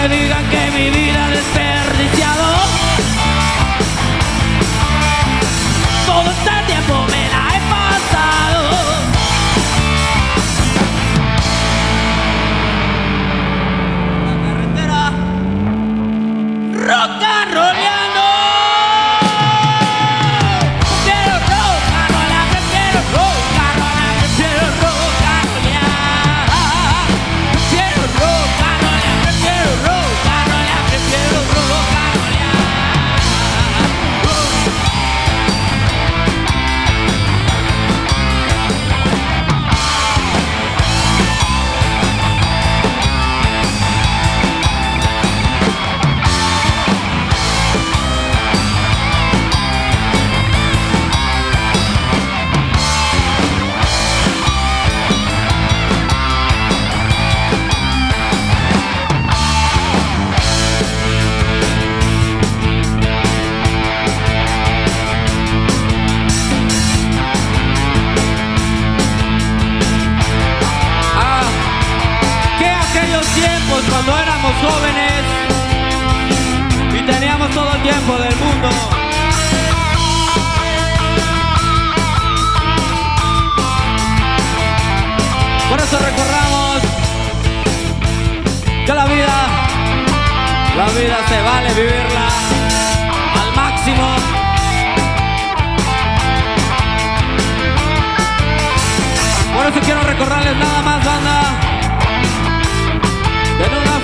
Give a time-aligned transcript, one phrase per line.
[0.00, 1.67] me digan que mi vida despega
[74.62, 75.22] jóvenes
[76.94, 78.68] y teníamos todo el tiempo del mundo.
[85.70, 86.82] Por eso recordamos
[88.86, 89.46] que la vida,
[90.76, 92.07] la vida se vale vivir.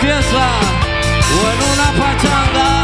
[0.06, 0.38] 我说
[1.32, 2.83] ：“我弄个巴掌的。”